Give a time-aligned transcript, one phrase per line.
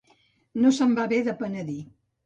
[0.63, 1.81] No se'n va haver de penedir.